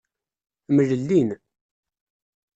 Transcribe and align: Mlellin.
Mlellin. 0.75 1.29